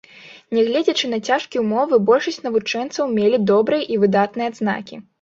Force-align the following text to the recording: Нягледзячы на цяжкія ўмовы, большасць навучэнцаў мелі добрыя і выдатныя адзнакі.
Нягледзячы 0.57 1.05
на 1.11 1.19
цяжкія 1.33 1.63
ўмовы, 1.67 2.01
большасць 2.09 2.43
навучэнцаў 2.49 3.15
мелі 3.17 3.45
добрыя 3.55 3.89
і 3.95 4.03
выдатныя 4.07 4.47
адзнакі. 4.55 4.95